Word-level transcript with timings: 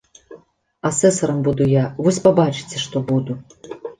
Асэсарам 0.89 1.43
буду 1.49 1.67
я, 1.73 1.83
вось 2.07 2.19
пабачыце, 2.25 2.83
што 2.87 3.05
буду! 3.13 3.39